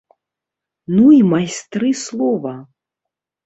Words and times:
Ну 0.95 1.03
і 1.17 1.21
майстры 1.35 1.95
слова! 2.05 2.59